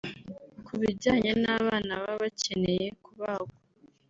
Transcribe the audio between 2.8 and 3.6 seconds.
kubagwa